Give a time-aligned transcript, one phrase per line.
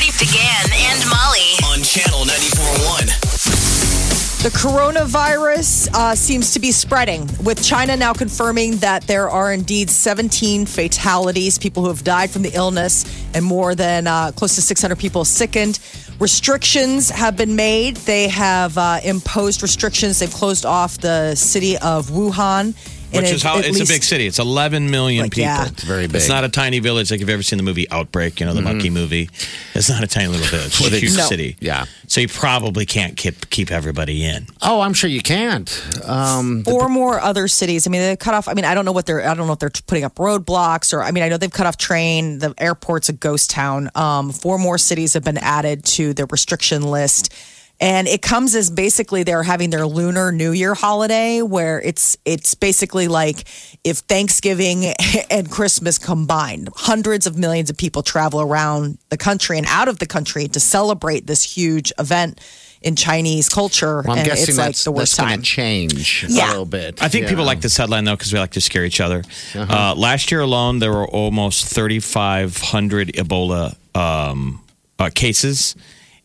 [0.00, 1.52] Party began and Molly.
[1.66, 4.42] on channel 94.1.
[4.42, 9.90] The coronavirus uh, seems to be spreading, with China now confirming that there are indeed
[9.90, 14.62] 17 fatalities, people who have died from the illness, and more than uh, close to
[14.62, 15.78] 600 people sickened.
[16.18, 17.96] Restrictions have been made.
[17.96, 20.20] They have uh, imposed restrictions.
[20.20, 22.74] They've closed off the city of Wuhan.
[23.12, 24.26] And Which is it- how at it's a big city.
[24.26, 25.44] It's 11 million Like, people.
[25.44, 25.66] yeah.
[25.66, 26.16] It's very big.
[26.16, 28.62] It's not a tiny village like you've ever seen the movie Outbreak, you know, the
[28.62, 29.28] monkey movie.
[29.74, 30.80] It's not a tiny little village.
[30.80, 31.24] It's a huge No.
[31.26, 31.56] city.
[31.60, 31.86] Yeah.
[32.06, 34.46] So you probably can't keep keep everybody in.
[34.62, 35.68] Oh, I'm sure you can't.
[36.04, 37.86] Um, Four more other cities.
[37.86, 38.48] I mean, they cut off.
[38.48, 39.26] I mean, I don't know what they're.
[39.28, 41.02] I don't know if they're putting up roadblocks or.
[41.02, 42.38] I mean, I know they've cut off train.
[42.38, 43.90] The airport's a ghost town.
[43.94, 47.32] Um, four more cities have been added to the restriction list,
[47.80, 52.54] and it comes as basically they're having their Lunar New Year holiday, where it's it's
[52.54, 53.44] basically like
[53.84, 54.84] if Thanksgiving
[55.30, 59.98] and Christmas combined, hundreds of millions of people travel around the country and out of
[59.98, 62.38] the country to celebrate this huge event
[62.82, 65.40] in Chinese culture, well, I'm and guessing it's like that's, the worst that's going time.
[65.40, 66.46] to change Yeah.
[66.46, 67.02] a little bit.
[67.02, 69.22] I think people like this headline though because we like to scare each other.
[69.54, 74.62] uh last year alone, there were almost 3,500 Ebola um,
[74.98, 75.76] uh, cases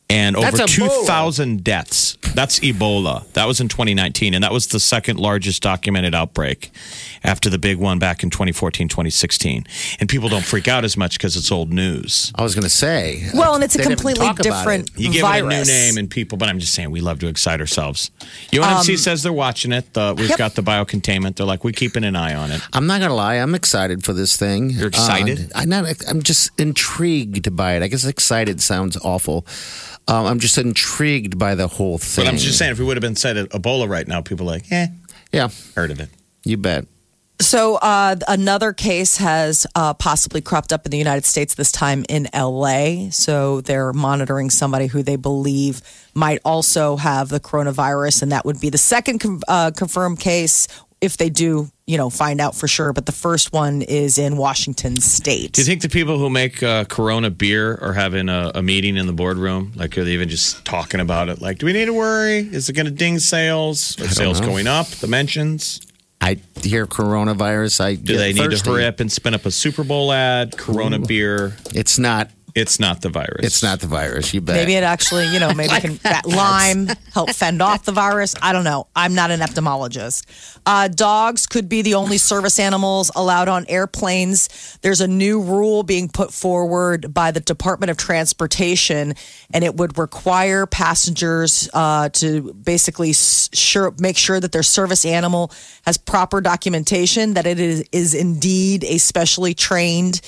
[0.10, 2.18] and over 2,000 deaths.
[2.36, 3.32] That's Ebola.
[3.34, 6.72] That was in 2019, and that was the second largest documented outbreak
[7.24, 9.66] after the big one back in 2014, 2016.
[10.00, 12.32] And people don't freak out as much because it's old news.
[12.36, 13.30] I was going to say.
[13.34, 15.00] Well, and it's a completely different it.
[15.00, 15.68] You give virus.
[15.68, 18.12] it a new name and people, but I'm just saying we love to excite ourselves.
[18.52, 19.94] UNMC says they're watching it.
[19.94, 20.38] The, we've Yep.
[20.38, 21.38] got the biocontainment.
[21.38, 22.62] They're like, we're keeping an eye on it.
[22.74, 23.36] I'm not going to lie.
[23.36, 24.70] I'm excited for this thing.
[24.72, 25.52] You're excited?
[25.54, 25.86] Uh, I'm not.
[26.08, 27.84] I'm just intrigued by it.
[27.84, 29.46] I guess excited sounds awful.
[30.08, 32.26] Um, I'm just intrigued by the whole thing.
[32.26, 34.54] But I'm just saying, if we would have been said Ebola right now, people are
[34.54, 34.88] like, eh,
[35.32, 36.10] Yeah, heard of it.
[36.44, 36.86] you bet.
[37.42, 41.56] So uh, another case has uh, possibly cropped up in the United States.
[41.56, 43.10] This time in L.A.
[43.12, 45.82] So they're monitoring somebody who they believe
[46.14, 50.68] might also have the coronavirus, and that would be the second com- uh, confirmed case
[51.02, 52.94] if they do, you know, find out for sure.
[52.94, 55.54] But the first one is in Washington State.
[55.54, 58.98] Do you think the people who make uh, Corona beer are having a, a meeting
[58.98, 59.74] in the boardroom?
[59.76, 61.42] Like, are they even just talking about it?
[61.42, 62.40] Like, do we need to worry?
[62.40, 64.00] Is it going to ding sales?
[64.02, 64.48] Are sales know.
[64.48, 64.88] going up?
[64.88, 65.80] The mentions?
[66.22, 67.82] I hear coronavirus.
[67.82, 70.58] I Do they need to hurry up and spin up a Super Bowl ad?
[70.58, 71.56] Corona beer?
[71.74, 72.32] It's not.
[72.56, 73.46] It's not the virus.
[73.46, 74.34] It's not the virus.
[74.34, 74.56] You bet.
[74.56, 78.34] Maybe it actually, you know, maybe can that lime help fend off the virus.
[78.42, 78.88] I don't know.
[78.96, 80.26] I'm not an epidemiologist.
[80.66, 84.78] Uh, dogs could be the only service animals allowed on airplanes.
[84.82, 89.16] There's a new rule being put forward by the Department of Transportation,
[89.54, 95.52] and it would require passengers uh, to basically sure make sure that their service animal
[95.86, 100.22] has proper documentation that it is, is indeed a specially trained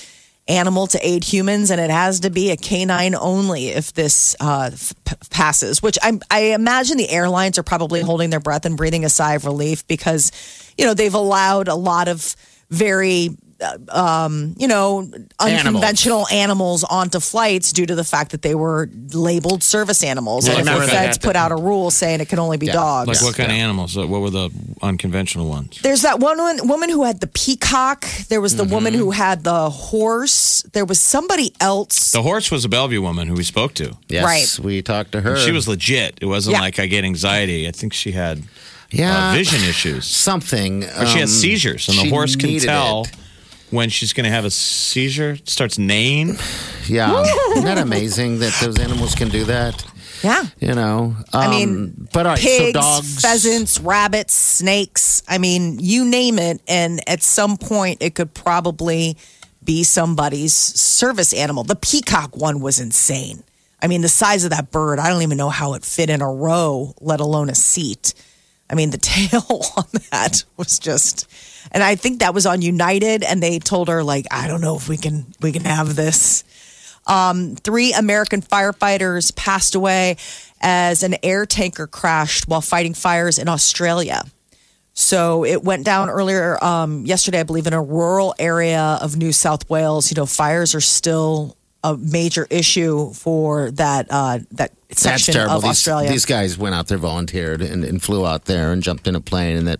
[0.47, 4.71] animal to aid humans, and it has to be a canine only if this uh,
[5.29, 5.81] passes.
[5.81, 9.35] Which I, I imagine the airlines are probably holding their breath and breathing a sigh
[9.35, 10.31] of relief because,
[10.77, 12.35] you know, they've allowed a lot of
[12.69, 13.29] very.
[13.61, 15.09] Uh, Um, you know,
[15.39, 16.83] unconventional animals.
[16.83, 20.47] onto flights due to the fact that they were labeled service animals.
[20.47, 23.07] Well, and if the feds put out a rule saying it can only be dogs.
[23.07, 23.97] Like, what kind of animals?
[23.97, 24.49] Uh, What were the
[24.81, 25.79] unconventional ones?
[25.81, 28.05] There's that one woman, woman who had the peacock.
[28.29, 28.73] There was the Mm-hmm.
[28.73, 30.63] woman who had the horse.
[30.73, 32.11] There was somebody else.
[32.11, 33.97] The horse was a Bellevue woman who we spoke to.
[34.09, 34.65] Yes, Right.
[34.65, 35.37] we talked to her.
[35.37, 36.17] She was legit.
[36.21, 36.61] It wasn't Yeah.
[36.61, 37.67] like I get anxiety.
[37.67, 38.43] I think she had
[38.91, 40.05] yeah uh, vision issues.
[40.05, 40.83] something.
[40.83, 43.11] Or she has um, seizures, and the horse can tell it.
[43.71, 45.37] When she's going to have a seizure.
[45.45, 46.37] Starts neighing.
[46.89, 49.83] Yeah, isn't that amazing that those animals can do that?
[50.23, 50.45] Yeah.
[50.61, 55.21] You know, I Um, mean, but all right, pigs, so dogs, pheasants, rabbits, snakes.
[55.27, 56.61] I mean, you name it.
[56.65, 59.17] And at some point, it could probably
[59.65, 61.65] be somebody's service animal.
[61.65, 63.43] The peacock one was insane.
[63.81, 66.21] I mean, the size of that bird, I don't even know how it fit in
[66.21, 68.13] a row, let alone a seat.
[68.69, 71.27] I mean, the tail on that was just,
[71.71, 74.75] and I think that was on United, and they told her like, I don't know
[74.75, 76.43] if we can we can have this.
[77.07, 80.17] Um, three American firefighters passed away
[80.59, 84.23] as an air tanker crashed while fighting fires in Australia.
[84.93, 89.31] So it went down earlier um, yesterday, I believe, in a rural area of New
[89.31, 90.11] South Wales.
[90.11, 95.55] You know, fires are still a major issue for that uh, that That's section terrible.
[95.57, 96.09] of These, Australia.
[96.09, 99.21] these guys went out there, volunteered, and, and flew out there and jumped in a
[99.21, 99.79] plane, and that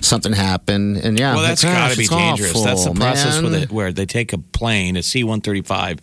[0.00, 0.96] something happened.
[0.98, 2.50] And yeah, Well, that's gosh, got to be dangerous.
[2.50, 3.44] awful, that's the process man.
[3.44, 5.98] with it, where they take a plane, a C one thirty five,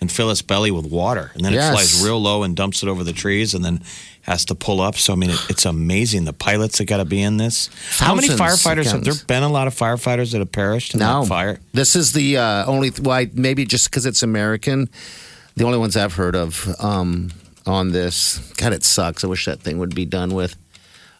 [0.00, 1.68] and fill its belly with water, and then Yes.
[1.68, 3.80] it flies real low and dumps it over the trees, and then
[4.22, 4.96] has to pull up.
[4.96, 7.68] So I mean, it, it's amazing the pilots that got to be in this.
[7.98, 9.42] How many Thousands firefighters have there been?
[9.42, 11.60] A lot of firefighters that have perished in No that fire.
[11.72, 14.88] This is the uh, only why maybe just because it's American,
[15.56, 17.30] the only ones I've heard of um,
[17.66, 18.38] on this.
[18.56, 19.24] God, it sucks.
[19.24, 20.54] I wish that thing would be done with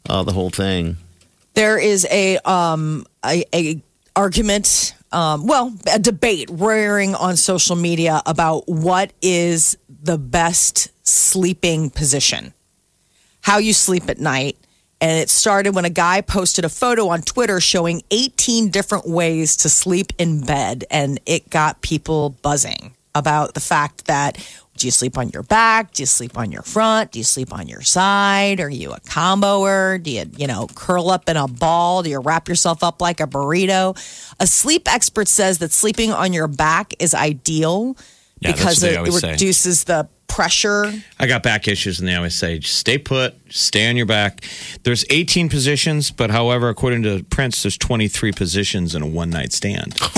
[0.08, 0.96] uh, the whole thing.
[1.54, 3.80] there is a um a, a
[4.14, 11.90] argument um well a debate rearing on social media about what is the best sleeping
[11.90, 12.52] position.
[13.40, 14.56] How you sleep at night.
[15.00, 19.56] And it started when a guy posted a photo on Twitter showing 18 different ways
[19.58, 24.38] to sleep in bed and it got people buzzing about the fact that
[24.78, 25.92] do you sleep on your back?
[25.92, 27.12] Do you sleep on your front?
[27.12, 28.60] Do you sleep on your side?
[28.60, 30.02] Are you a comboer?
[30.02, 32.02] Do you, you know, curl up in a ball?
[32.02, 33.96] Do you wrap yourself up like a burrito?
[34.40, 37.96] A sleep expert says that sleeping on your back is ideal
[38.40, 39.32] Yeah, because they it, always say.
[39.32, 40.92] reduces the pressure.
[41.18, 44.44] I got back issues, and they always say, just stay put, stay on your back.
[44.84, 49.52] There's 18 positions, but however, according to Prince, there's 23 positions in a one night
[49.52, 49.98] stand.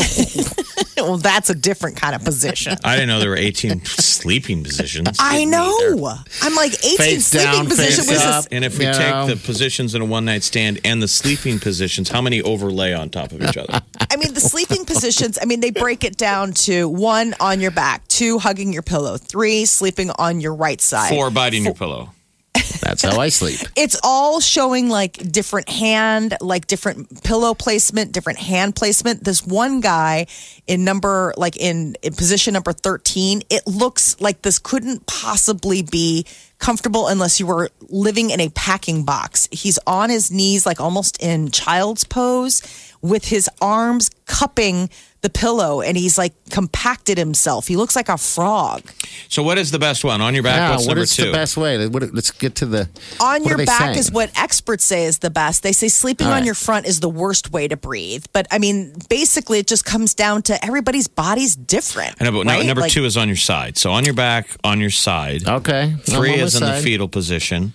[0.97, 2.77] well, that's a different kind of position.
[2.85, 5.17] I didn't know there were 18 sleeping positions.
[5.19, 5.75] I know.
[5.83, 6.25] either.
[6.43, 8.45] I'm like 18 Face sleeping down, position face was up.
[8.53, 9.27] And if we You take know.
[9.29, 13.11] the positions in a one night stand and the sleeping positions, how many overlay on
[13.11, 13.81] top of each other?
[14.11, 17.71] I mean, the sleeping positions, I mean, they break it down to one on your
[17.71, 21.11] back, two hugging your pillow, three sleeping on your right side.
[21.11, 22.11] Four biting your pillow.
[22.81, 23.61] That's how I sleep.
[23.77, 29.25] It's all showing like different hand, like different pillow placement, different hand placement.
[29.25, 30.27] This one guy
[30.67, 36.25] in number, like in, in position number 13, it looks like this couldn't possibly be
[36.61, 39.49] comfortable unless you were living in a packing box.
[39.51, 42.63] He's on his knees, like almost in child's pose,
[43.03, 44.89] with his arms cupping
[45.23, 47.67] the pillow and he's like compacted himself.
[47.67, 48.83] He looks like a frog.
[49.29, 50.23] So, what is the best one?
[50.23, 51.27] On your back, Yeah, what's what number is two?
[51.27, 51.87] the best way?
[51.89, 52.89] What- Let's get to the
[53.21, 53.99] on your back saying?
[53.99, 55.63] is what experts say is the best.
[55.63, 56.47] They say sleeping All on right.
[56.47, 58.25] your front is the worst way to breathe.
[58.33, 62.15] But I mean, basically, it just comes down to everybody's body's different.
[62.19, 62.65] I know, but no, right?
[62.67, 63.77] number Like, two is on your side.
[63.77, 65.47] So, on your back, on your side.
[65.47, 65.95] Okay.
[66.05, 67.73] Three I'm on is in the fetal position.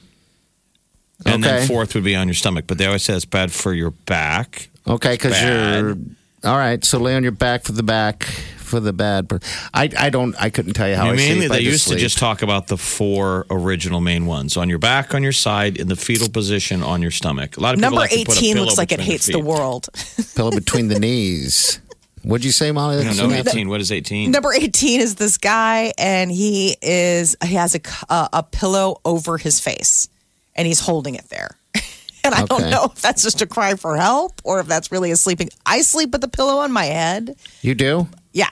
[1.26, 2.66] And then fourth would be on your stomach.
[2.68, 4.70] But they always say it's bad for your back.
[4.88, 5.96] Okay, because you're
[6.44, 6.84] all right.
[6.84, 8.24] So lay on your back for the back
[8.58, 9.30] for the bad.
[9.30, 9.40] per-
[9.74, 10.36] I I don't.
[10.40, 11.52] I couldn't tell you how I Mainly, sleep.
[11.52, 11.98] I they used sleep.
[11.98, 15.78] to just talk about the four original main ones on your back, on your side,
[15.78, 17.58] in the fetal position, on your stomach.
[17.58, 19.38] A lot of people number like to put a 18 looks like it hates their
[19.38, 19.88] the world.
[20.36, 21.80] pillow between the knees.
[22.26, 22.98] What'd you say, Molly?
[23.06, 23.70] I don't 18.
[23.70, 24.32] What is 18?
[24.32, 29.00] number 18 is this guy, and he is he has a c- uh, a pillow
[29.06, 30.10] over his face,
[30.56, 31.52] and he's holding it there.
[32.26, 35.12] And I don't know if that's just a cry for help or if that's really
[35.12, 35.50] a sleeping.
[35.64, 37.36] I sleep with the pillow on my head.
[37.62, 38.08] You do?
[38.34, 38.50] Yeah,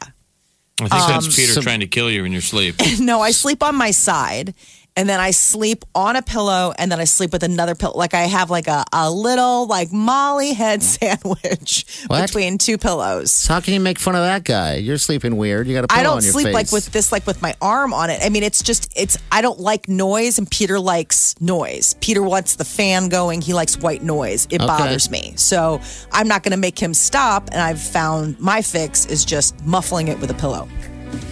[0.80, 2.76] I think that's Peter so- trying to kill you in your sleep.
[3.00, 4.54] No, I sleep on my side
[4.96, 7.98] and then I sleep on a pillow and then I sleep with another pillow.
[7.98, 10.84] Like I have like a, a little like Molly head mm.
[10.84, 12.28] sandwich What?
[12.28, 13.32] between two pillows.
[13.32, 14.76] So how can you make fun of that guy?
[14.76, 15.68] You're sleeping weird.
[15.68, 16.30] You got a pillow on your face.
[16.30, 16.54] I don't sleep face.
[16.54, 18.20] like with this, like with my arm on it.
[18.24, 21.96] I mean, it's just, it's, I don't like noise and Peter likes noise.
[22.00, 23.42] Peter wants the fan going.
[23.42, 24.48] He likes white noise.
[24.52, 24.68] It Okay.
[24.68, 25.34] bothers me.
[25.36, 27.50] So I'm not going to make him stop.
[27.52, 30.68] And I've found my fix is just muffling it with a pillow.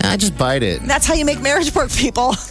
[0.03, 0.81] I just bite it.
[0.81, 2.35] And that's how you make marriage work, people.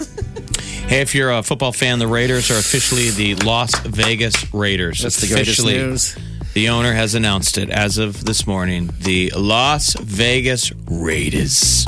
[0.90, 5.02] Hey, if you're a football fan, the Raiders are officially the Las Vegas Raiders.
[5.02, 6.18] That's the greatest officially, news.
[6.54, 8.90] The owner has announced it as of this morning.
[8.98, 11.84] The Las Vegas Raiders.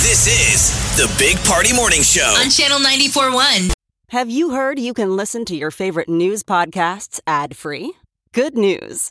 [0.00, 2.34] This is the Big Party Morning Show.
[2.42, 3.72] On Channel 94.1.
[4.08, 7.92] Have you heard you can listen to your favorite news podcasts ad free?
[8.32, 9.10] Good news!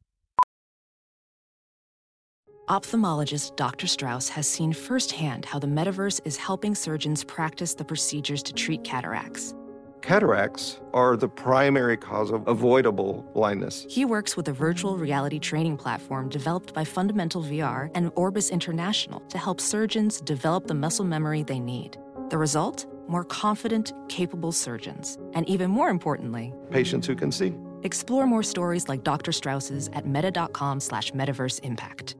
[2.71, 3.85] Ophthalmologist Dr.
[3.85, 8.81] Strauss has seen firsthand how the metaverse is helping surgeons practice the procedures to treat
[8.85, 9.53] cataracts.
[10.01, 13.85] Cataracts are the primary cause of avoidable blindness.
[13.89, 19.19] He works with a virtual reality training platform developed by Fundamental VR and Orbis International
[19.27, 21.97] to help surgeons develop the muscle memory they need.
[22.29, 22.85] The result?
[23.09, 25.17] More confident, capable surgeons.
[25.33, 27.53] And even more importantly, Patients who can see.
[27.83, 29.33] Explore more stories like Dr.
[29.33, 32.15] Strauss's at meta.com slash metaverse impact.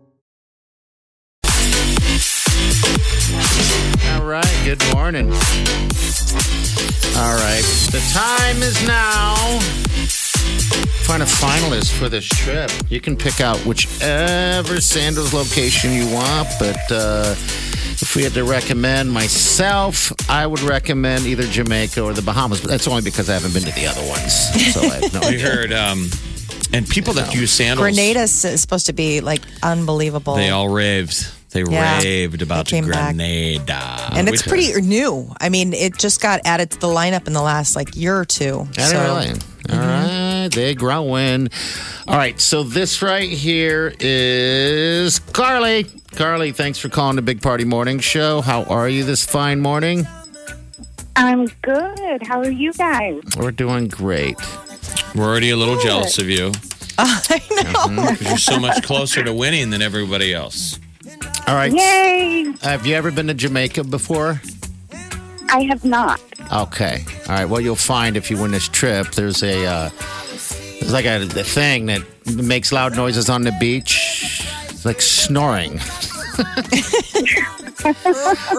[3.34, 5.32] All right, good morning.
[5.32, 5.36] All
[7.36, 9.36] right, the time is now.
[11.06, 12.70] Find a finalist for this trip.
[12.90, 17.36] You can pick out whichever Sandals location you want, but uh,
[18.02, 22.62] if we had to recommend myself, I would recommend either Jamaica or the Bahamas.
[22.62, 24.74] But that's only because I haven't been to the other ones.
[24.74, 26.10] So I have no We heard, um,
[26.74, 30.36] and people that use sandals, Grenada is supposed to be like unbelievable.
[30.36, 31.28] they all raved.
[31.51, 33.15] They Yeah, raved about they came back.
[33.17, 35.34] And it's Which- pretty new.
[35.39, 38.25] I mean, it just got added to the lineup in the last like year or
[38.25, 38.67] two.
[38.77, 39.27] I So- don't really.
[39.31, 39.79] Mm-hmm.
[39.79, 41.50] All right, they're growing.
[42.08, 45.86] All right, so this right here is Carly.
[46.15, 48.41] Carly, thanks for calling the Big Party Morning Show.
[48.41, 50.08] How are you this fine morning?
[51.15, 52.24] I'm good.
[52.25, 53.22] How are you guys?
[53.38, 54.38] We're doing great.
[55.13, 56.48] We're already a little jealous of you
[56.98, 57.63] I know.
[57.63, 60.79] Mm-hmm, because you're so much closer to winning than everybody else.
[61.51, 61.74] All right.
[61.74, 62.53] Yay!
[62.62, 64.39] Have you ever been to Jamaica before?
[65.50, 66.22] I have not.
[66.50, 67.03] Okay.
[67.27, 67.43] All right.
[67.43, 69.89] Well, you'll find if you win this trip, there's a uh,
[70.79, 72.03] there's like a, a thing that
[72.38, 74.46] makes loud noises on the beach.
[74.70, 75.77] It's like snoring.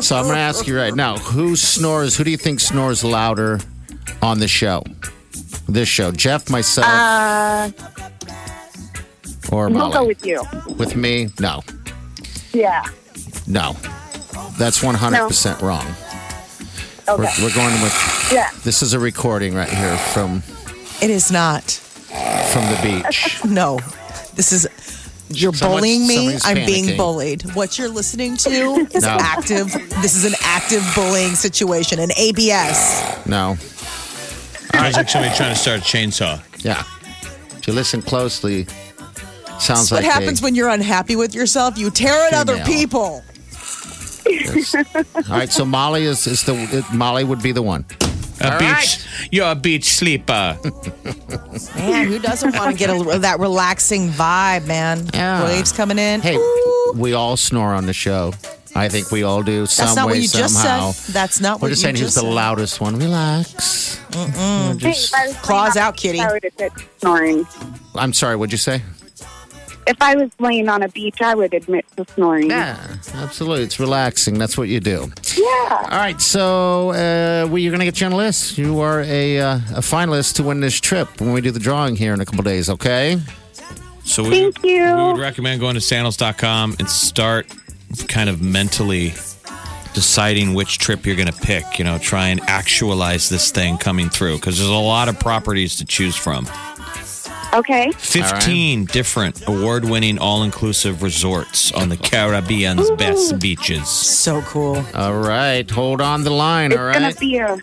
[0.02, 2.14] so I'm going to ask you right now: Who snores?
[2.14, 3.58] Who do you think snores louder
[4.20, 4.84] on the show?
[5.66, 7.70] This show, Jeff, myself, Uh,
[9.50, 9.92] or we'll Molly?
[9.94, 10.42] go with you.
[10.76, 11.28] with me?
[11.40, 11.62] No,
[12.52, 12.82] Yeah.
[13.47, 13.76] no.
[14.59, 15.85] That's 100 percent wrong.
[17.09, 17.32] We're, Okay.
[17.42, 18.28] we're going with.
[18.32, 18.49] Yeah.
[18.64, 20.42] This is a recording right here from
[21.02, 21.64] It is not.
[22.52, 23.40] from the beach.
[23.44, 23.78] No,
[24.35, 24.66] this is.
[25.35, 26.37] You're Someone's- bullying me.
[26.37, 27.42] somebody's I'm being bullied.
[27.54, 28.50] What you're listening to
[28.94, 29.16] is No.
[29.18, 29.73] active.
[30.02, 31.99] This is an active bullying situation.
[31.99, 33.26] An ABS.
[33.26, 33.56] No.
[34.75, 36.40] Sounds like somebody trying to start a chainsaw.
[36.64, 36.82] Yeah.
[37.59, 38.66] If you listen closely,
[39.62, 41.78] sounds what like happens a, when you're unhappy with yourself?
[41.78, 42.66] You tear at other Female.
[42.66, 43.23] people.
[45.31, 47.85] All right, so Molly is, is the it- Molly would be the one.
[48.40, 49.07] A All beach, right.
[49.31, 50.59] you're a beach sleeper.
[51.76, 55.09] Man, who doesn't want to get a, that relaxing vibe, man?
[55.14, 55.45] Yeah.
[55.45, 56.21] Waves coming in.
[56.21, 56.92] Hey, Ooh.
[56.97, 58.33] we all snore on the show.
[58.75, 60.88] I think we all do some That's not way what you somehow.
[60.92, 61.12] just said.
[61.14, 62.97] That's not We're what just you saying who's just the loudest one.
[62.99, 64.00] Relax.
[64.14, 66.19] We're Hey, just- if I was Claws out, kitty.
[66.19, 67.47] beach, I would admit to snoring.
[67.95, 68.83] I'm sorry, what'd you say?
[69.92, 72.49] If I was laying on a beach, I would admit to snoring.
[72.49, 73.64] Yeah, absolutely.
[73.64, 74.38] It's relaxing.
[74.38, 75.12] That's what you do.
[75.37, 75.80] Yeah.
[75.82, 78.56] All right, so uh, we, you're going to get you on the list.
[78.56, 81.94] You are a, uh, a finalist to win this trip when we do the drawing
[81.94, 83.20] here in a couple days, okay?
[84.02, 84.82] So we, Thank you.
[84.82, 87.54] we would recommend going to sandals.com and start
[88.08, 89.11] kind of mentally
[89.92, 91.78] deciding which trip you're going to pick.
[91.78, 95.76] You know, try and actualize this thing coming through because there's a lot of properties
[95.76, 96.49] to choose from.
[97.54, 97.92] Okay.
[97.92, 103.88] 15 different award winning all inclusive resorts on the Caribbean's best beaches.
[103.88, 104.85] So cool.
[104.94, 107.59] All right, hold on the line, It's all gonna be a.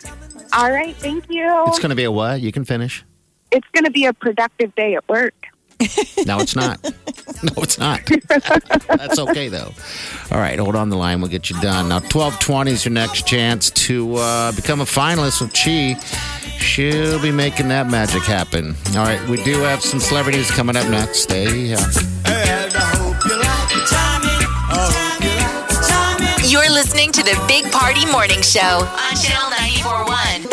[0.54, 0.96] All right.
[0.96, 1.64] Thank you.
[1.68, 2.42] It's going to be a what?
[2.42, 3.04] You can finish.
[3.52, 5.34] It's gonna be a productive day at work.
[6.26, 6.84] No, it's not.
[7.44, 8.06] no, it's not.
[8.06, 9.72] That's okay, though.
[10.32, 11.22] All right, hold on the line.
[11.22, 11.90] We'll get you done.
[11.90, 16.00] Now, 1220 is your next chance to uh, become a finalist with Chi.
[16.60, 18.76] She'll be making that magic happen.
[18.90, 21.20] All right, we do have some celebrities coming up next.
[21.20, 21.78] Stay uh,
[26.46, 29.50] You're listening to the Big Party Morning Show on Channel
[29.84, 30.44] 941.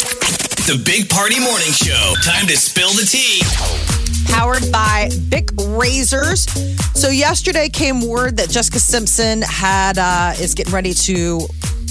[0.67, 2.15] The Big Party Morning Show.
[2.23, 3.86] Time to spill the tea.
[4.29, 6.47] Powered by Bic Razors.
[6.99, 11.41] So yesterday came word that Jessica Simpson had uh, is getting ready to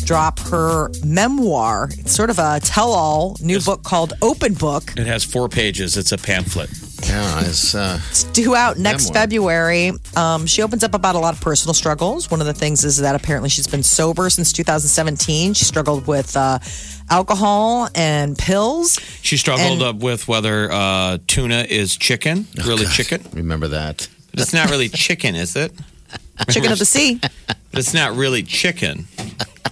[0.05, 1.89] drop her memoir.
[1.93, 4.93] It's sort of a tell-all new book called Open Book.
[4.97, 6.69] It has four pages, it's a pamphlet.
[7.03, 9.21] Yeah, it's, uh, It's due out next Memoir.
[9.21, 9.91] February.
[10.15, 12.31] Um, she opens up about a lot of personal struggles.
[12.31, 15.53] One of the things is that apparently she's been sober since 2017.
[15.53, 16.59] She struggled with uh,
[17.09, 18.99] alcohol and pills.
[19.21, 23.23] She struggled And- up with whether uh, tuna is chicken, really chicken.
[23.33, 24.07] remember that.
[24.31, 25.71] But it's not really chicken, is it?
[26.49, 27.19] Chicken of the sea.
[27.47, 29.05] But it's not really chicken.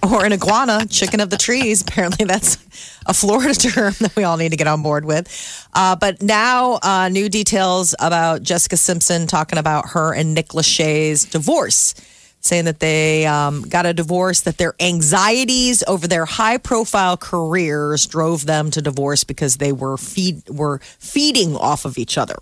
[0.02, 1.82] or an iguana, chicken of the trees.
[1.82, 2.58] Apparently, that's
[3.06, 5.28] a Florida term that we all need to get on board with.
[5.74, 11.26] Uh, but now, uh, new details about Jessica Simpson talking about her and Nick Lachey's
[11.26, 11.94] divorce,
[12.44, 18.06] saying that they um, got a divorce, that their anxieties over their high profile careers
[18.06, 22.36] drove them to divorce because they were feed were feeding off of each other.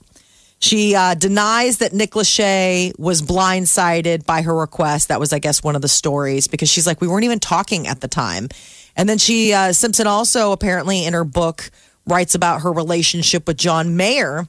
[0.57, 5.07] She uh, denies that Nick Lachey was blindsided by her request.
[5.07, 7.87] That was, I guess, one of the stories because she's like, we weren't even talking
[7.87, 8.47] at the time.
[8.95, 11.71] And then she, uh, Simpson also apparently in her book
[12.05, 14.47] writes about her relationship with John Mayer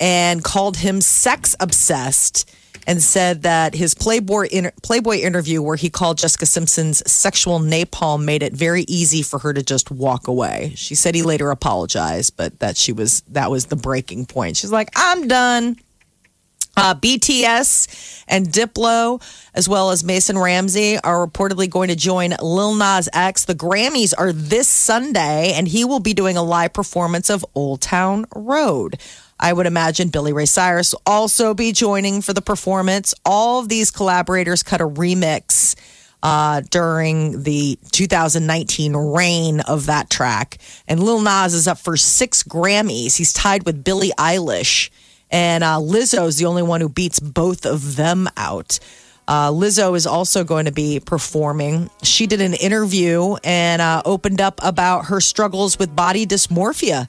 [0.00, 2.50] and called him sex obsessed
[2.86, 8.24] and said that his Playboy inter- Playboy interview where he called Jessica Simpson's sexual napalm
[8.24, 10.72] made it very easy for her to just walk away.
[10.76, 14.56] She said he later apologized, but that she was that was the breaking point.
[14.56, 15.76] She's like, "I'm done."
[16.76, 19.22] Uh, BTS and Diplo,
[19.54, 23.44] as well as Mason Ramsey, are reportedly going to join Lil Nas X.
[23.44, 27.80] The Grammys are this Sunday, and he will be doing a live performance of Old
[27.80, 28.98] Town Road.
[29.38, 33.14] I would imagine Billy Ray Cyrus will also be joining for the performance.
[33.24, 35.74] All of these collaborators cut a remix
[36.22, 40.58] uh, during the 2019 reign of that track.
[40.88, 43.16] And Lil Nas is up for six Grammys.
[43.16, 44.90] He's tied with Billie Eilish.
[45.30, 48.78] And uh, Lizzo is the only one who beats both of them out.
[49.26, 51.90] Uh, Lizzo is also going to be performing.
[52.02, 57.08] She did an interview and uh, opened up about her struggles with body dysmorphia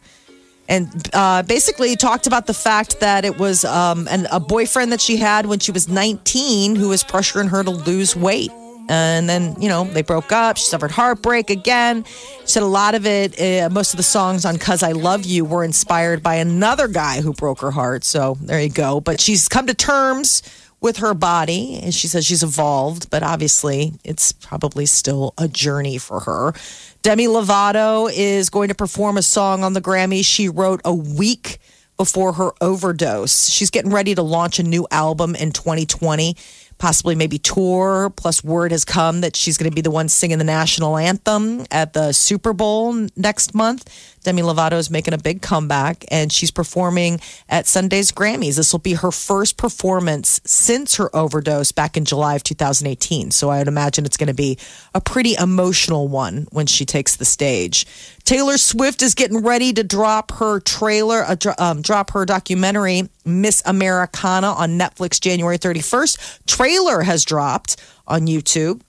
[0.68, 5.02] and uh, basically talked about the fact that it was um, an, a boyfriend that
[5.02, 8.52] she had when she was 19 who was pressuring her to lose weight.
[8.88, 10.58] And then, you know, they broke up.
[10.58, 12.04] She suffered heartbreak again.
[12.04, 15.26] She said a lot of it, uh, most of the songs on Cuz I Love
[15.26, 18.04] You were inspired by another guy who broke her heart.
[18.04, 19.02] So there you go.
[19.02, 20.44] But she's come to terms
[20.86, 25.98] with her body and she says she's evolved, but obviously it's probably still a journey
[25.98, 26.54] for her.
[27.02, 31.58] Demi Lovato is going to perform a song on the Grammys she wrote a week
[31.98, 33.50] before her overdose.
[33.50, 36.36] She's getting ready to launch a new album in 2020
[36.78, 38.12] possibly maybe tour.
[38.16, 41.66] Plus, word has come that she's going to be the one singing the national anthem
[41.72, 43.90] at the Super Bowl next month.
[44.26, 48.56] Demi Lovato is making a big comeback and she's performing at Sunday's Grammys.
[48.56, 53.30] This will be her first performance since her overdose back in July of 2018.
[53.30, 54.58] So I would imagine it's going to be
[54.96, 57.86] a pretty emotional one when she takes the stage.
[58.24, 63.62] Taylor Swift is getting ready to drop her trailer, uh, um, drop her documentary, Miss
[63.64, 66.40] Americana, on Netflix January 31st.
[66.48, 67.76] Trailer has dropped
[68.08, 68.82] on YouTube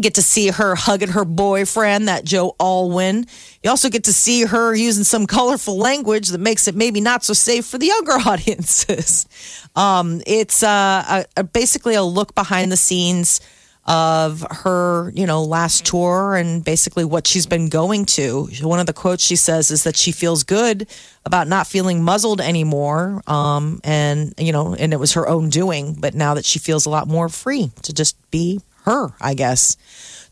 [0.00, 3.26] get to see her hugging her boyfriend, that Joe Alwyn.
[3.62, 7.24] You also get to see her using some colorful language that makes it maybe not
[7.24, 9.26] so safe for the younger audiences.
[9.76, 13.40] Um, it's uh, a, a, basically a look behind the scenes
[13.86, 18.48] of her, you know, last tour and basically what she's been going to.
[18.62, 20.88] One of the quotes she says is that she feels good
[21.26, 23.22] about not feeling muzzled anymore.
[23.26, 26.86] Um, and, you know, and it was her own doing, but now that she feels
[26.86, 29.76] a lot more free to just be her, I guess.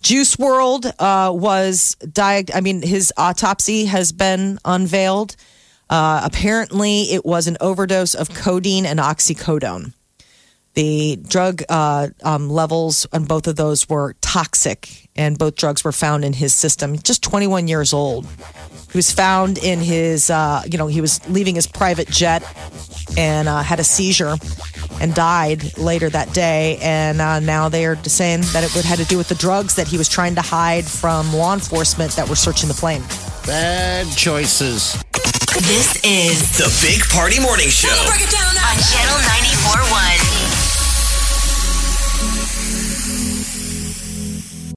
[0.03, 2.51] Juice WRLD uh, was diag.
[2.55, 5.37] I mean, his autopsy has been unveiled.
[5.88, 9.93] Uh, apparently, it was an overdose of codeine and oxycodone.
[10.75, 15.92] The drug uh, um, levels on both of those were toxic, and both drugs were
[15.92, 16.97] found in his system.
[16.97, 18.27] Just 21 years old.
[18.90, 22.42] He was found in his, uh, you know, he was leaving his private jet
[23.18, 24.37] and uh, had a seizure
[25.03, 26.79] and died later that day.
[26.81, 29.75] And uh, now they are saying that it would had to do with the drugs
[29.75, 33.03] that he was trying to hide from law enforcement that were searching the plane.
[33.47, 34.95] Bad choices.
[35.68, 37.88] This is The Big Party Morning Show.
[37.92, 40.22] on Channel 94.